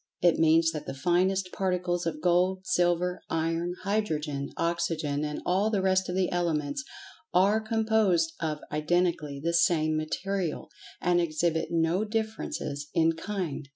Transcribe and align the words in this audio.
It 0.19 0.39
means 0.39 0.71
that 0.71 0.87
the 0.87 0.95
finest 0.95 1.51
particles 1.51 2.07
of 2.07 2.21
Gold, 2.23 2.65
Silver, 2.65 3.21
Iron, 3.29 3.75
Hydrogen, 3.83 4.49
Oxygen, 4.57 5.23
and 5.23 5.43
all 5.45 5.69
the 5.69 5.83
rest 5.83 6.09
of 6.09 6.15
the 6.15 6.31
Elements, 6.31 6.83
are 7.35 7.61
composed 7.61 8.33
of 8.39 8.61
identically 8.71 9.39
the 9.39 9.53
same 9.53 9.95
material, 9.95 10.71
and 11.01 11.21
exhibit 11.21 11.67
no 11.69 12.03
differences 12.03 12.89
in 12.95 13.11
"kind." 13.13 13.67